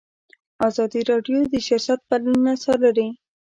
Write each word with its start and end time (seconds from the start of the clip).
ازادي 0.67 1.01
راډیو 1.11 1.39
د 1.51 1.53
سیاست 1.67 1.99
بدلونونه 2.09 2.53
څارلي. 2.63 3.09